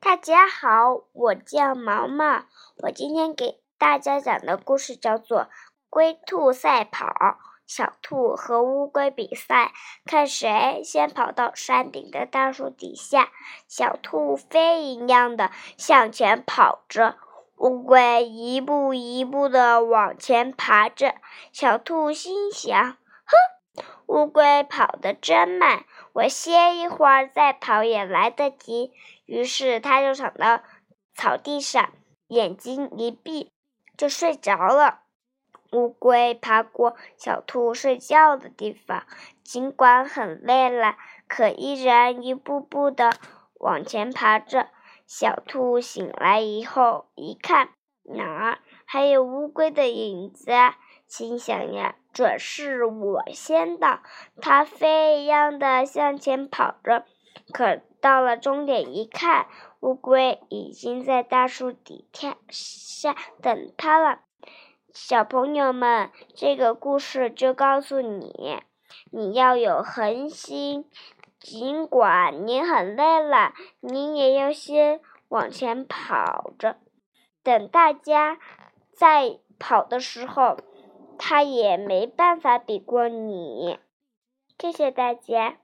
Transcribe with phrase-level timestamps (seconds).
[0.00, 2.44] 大家好，我叫毛毛。
[2.84, 5.40] 我今天给大家讲的故事叫做
[5.90, 7.06] 《龟兔赛跑》。
[7.66, 9.72] 小兔和乌龟比赛，
[10.06, 13.30] 看谁先跑到山顶的大树底下。
[13.66, 17.16] 小兔飞一样的向前跑着，
[17.56, 21.16] 乌龟一步一步的往前爬着。
[21.52, 22.96] 小兔心想：
[24.08, 25.84] 乌龟跑得真慢。
[26.14, 28.92] 我歇一会儿再跑也来得及。
[29.26, 30.62] 于是，它就躺到
[31.14, 31.92] 草地上，
[32.26, 33.52] 眼睛一闭
[33.96, 35.02] 就睡着了。
[35.72, 39.04] 乌龟爬过小兔睡觉的地方，
[39.44, 40.96] 尽管很累了，
[41.28, 43.12] 可依然一步步的
[43.54, 44.70] 往前爬着。
[45.06, 47.68] 小兔醒来以后，一看
[48.10, 50.50] 哪儿还有乌龟的影子，
[51.06, 51.96] 心想呀。
[52.12, 54.00] 准是我先到，
[54.40, 57.04] 它飞一样的向前跑着，
[57.52, 59.46] 可到了终点一看，
[59.80, 62.08] 乌龟已经在大树底
[62.50, 64.20] 下等它了。
[64.92, 68.60] 小朋友们，这个故事就告诉你，
[69.12, 70.86] 你要有恒心，
[71.38, 76.78] 尽管你很累了，你也要先往前跑着，
[77.42, 78.38] 等大家
[78.92, 80.56] 在跑的时候。
[81.20, 83.76] 他也没办法比过你，
[84.56, 85.58] 谢谢大家。